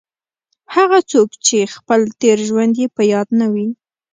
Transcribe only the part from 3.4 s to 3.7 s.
وي.